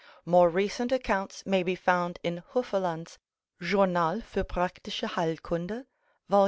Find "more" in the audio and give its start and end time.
0.25-0.49